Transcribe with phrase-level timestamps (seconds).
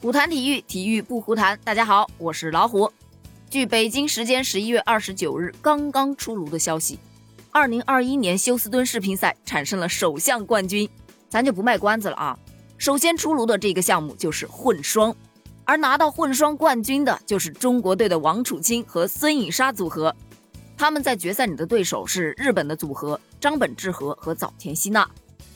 [0.00, 1.58] 虎谈体育，体育不胡谈。
[1.64, 2.92] 大家好，我是老虎。
[3.50, 7.00] 据北京时间十一月二十九日刚刚出炉的消息，
[7.50, 10.88] 二零二一年休斯敦世乒赛产生了首项冠军，
[11.28, 12.38] 咱就不卖关子了啊。
[12.76, 15.12] 首先出炉的这个项目就是混双，
[15.64, 20.14] 而拿到混双冠军的就是中国队的王楚钦和孙颖莎组合。
[20.76, 25.10] 他们在决赛里的对手是日本的组合张本智和和早田希娜。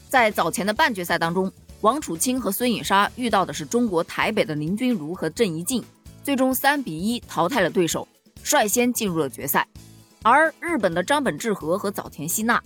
[0.08, 1.50] 在早前的半决赛当中。
[1.82, 5.82] 王楚钦和孙颖莎遇到的是中国台北的林君如和郑怡静，
[6.22, 8.06] 最终三比一淘汰了对手，
[8.44, 9.66] 率先进入了决赛。
[10.22, 12.62] 而日本的张本智和和早田希娜，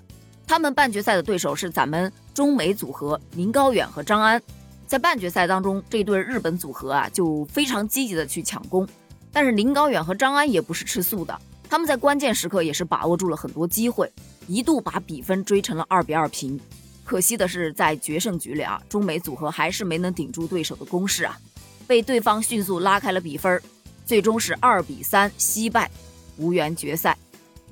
[0.46, 4.40] 他们半决赛的对手是咱们中美组合林高远和张安。
[4.87, 8.87] 在半决赛当中，这对日本组合啊就非常积极的去抢攻，
[9.32, 11.40] 但是林高远和张安也不是吃素的，
[11.70, 14.12] 他们在关键时刻也是把握住了很多机会，
[14.46, 16.60] 一度把比分追成了二比二平。
[17.06, 21.38] 可惜的是，在决胜局里啊，中美组合还是没能顶住对手的攻势啊，
[21.87, 23.62] 被对方迅速拉开了比分，
[24.05, 25.88] 最终是二比三惜败，
[26.37, 27.16] 无缘决赛。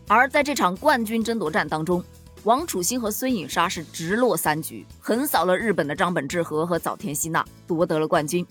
[0.06, 2.02] 而在这场冠军争夺战当中，
[2.44, 8.46] 王楚钦和孙颖莎是直落三局，横扫了日本的张本智和和早田希娜，夺得了冠军。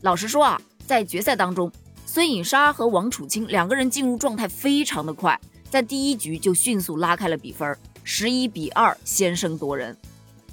[0.00, 1.70] 老实说啊，在决赛当中，
[2.06, 7.76] 孙颖莎和王楚钦两个人进入状态非常的快，在第一局就迅速拉开了比分。
[8.08, 9.94] 十一比二先声夺人。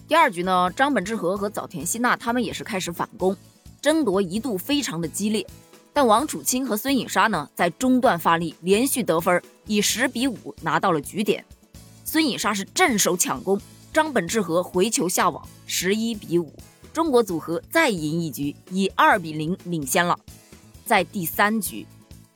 [0.07, 3.37] 第二局呢，张本智和和早田希娜他们也是开始反攻，
[3.79, 5.45] 争夺一度非常的激烈。
[5.93, 11.45] 但王楚钦和孙颖莎呢，在中段发力，连续得分，以十比五拿到了局点。
[12.03, 13.61] 孙颖莎是正手抢攻，
[13.93, 16.51] 张本智和回球下网，十一比五，
[16.91, 20.17] 中国组合再赢一局，以二比零领先了。
[20.83, 21.85] 在第三局，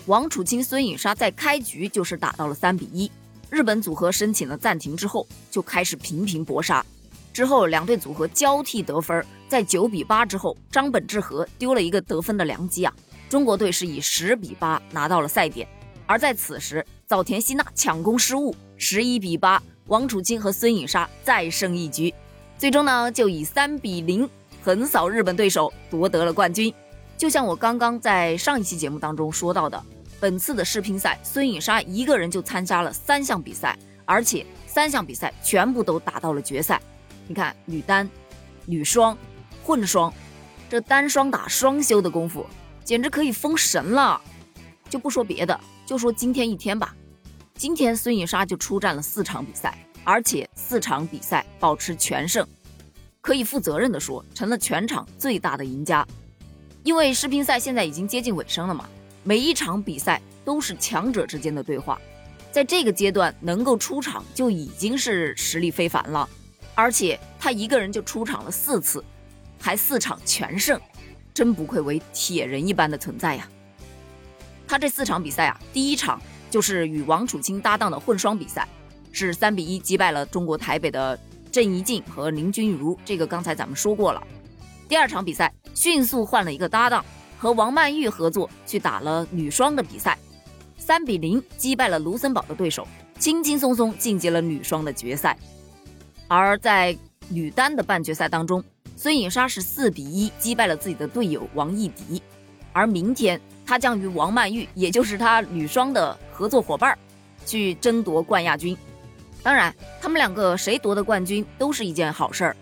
[0.05, 3.11] 王楚钦、孙颖莎在开局就是打到了三比一。
[3.49, 6.85] 日本组合申请了暂停之后，就开始频频搏杀。
[7.33, 12.93] 之后两队组合交替得分，在九比八之后，张本智和丢了一个得分的良机啊！
[13.29, 15.67] 中国队是以十比八拿到了赛点。
[16.05, 22.13] 而在此时，早田希娜抢攻失误，十一比八，王楚钦和孙颖莎再胜一局，
[22.57, 24.27] 最终呢就以三比零
[24.63, 26.73] 横扫日本对手，夺得了冠军。
[27.17, 29.81] 就像我刚刚在上一期节目当中说到的。
[30.19, 36.81] 本次的世乒赛，孙颖莎一个人就参加了三项比赛，而且三项比赛全部都打到了决赛。
[37.27, 38.09] 你看，女单、
[38.65, 39.15] 女双、
[39.63, 40.11] 混双，
[40.69, 42.45] 这单双打双休的功夫，
[42.83, 44.19] 简直可以封神了。
[44.89, 46.95] 就不说别的，就说今天一天吧。
[47.55, 52.47] 今天孙颖莎就出战了四场比赛，而且四场比赛保持全胜，
[53.19, 56.07] 可以负责任的说，成了全场最大的赢家。
[56.83, 58.87] 因为世乒赛现在已经接近尾声了嘛。
[59.27, 61.99] 每一场比赛都是强者之间的对话，
[62.49, 66.29] 在这个阶段能够出场就已经是实力非凡了，
[66.73, 69.03] 而且他一个人就出场了四次，
[69.59, 70.79] 还四场全胜，
[71.33, 73.45] 真不愧为铁人一般的存在呀。
[74.65, 78.65] 他这四场比赛啊，第一场就是与王楚钦搭档的混双比赛，
[79.11, 81.19] 是三比一击败了中国台北的
[81.51, 84.25] 郑怡静和林君如，这个刚才咱们说过了。
[84.87, 87.03] 第二场比赛迅速换了一个搭档。
[87.37, 90.17] 和王曼玉合作去打了女双的比赛，
[90.77, 92.87] 三比零击败了卢森堡的对手，
[93.19, 95.37] 轻轻松松晋级了女双的决赛。
[96.27, 96.97] 而在
[97.29, 98.63] 女单的半决赛当中，
[98.95, 102.21] 孙颖莎是四比一击败了自己的队友王艺迪。
[102.73, 106.97] 而明天她将与王曼玉，也就是她女双的合作伙伴，
[107.45, 108.77] 去争夺冠亚军。
[109.41, 112.55] 当然，他们两个谁夺得冠军都是一件好事儿。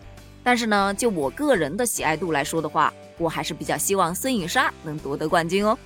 [0.43, 5.77] 但是呢，就我个人的喜爱度来说的话，我还是比较希望孙颖莎能夺得冠军哦。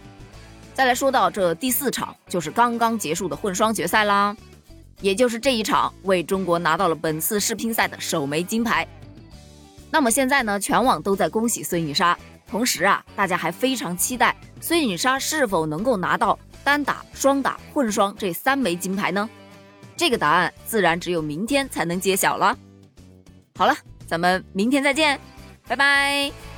[0.74, 4.36] 再来说到这第四场，就是刚刚结束的混双决赛啦，
[5.02, 8.88] 也就是这一场为中国拿到了本次世乒赛的首枚金牌。
[9.92, 12.18] 那么现在呢，全网都在恭喜孙颖莎，
[12.48, 19.30] 同时啊，大家还非常期待孙颖莎是否能够拿到单打、双打、混双这三枚金牌呢？
[19.98, 22.58] 这个答案自然只有明天才能揭晓了。
[23.58, 23.76] 好了，
[24.08, 25.20] 咱们明天再见，
[25.68, 26.49] 拜拜。